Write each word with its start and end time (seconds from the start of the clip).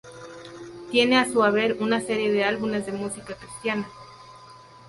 Tiene 0.89 1.15
a 1.19 1.31
su 1.31 1.43
haber 1.43 1.77
una 1.79 2.01
serie 2.01 2.31
de 2.31 2.43
álbumes 2.43 2.87
de 2.87 2.91
música 2.91 3.35
cristiana. 3.35 3.87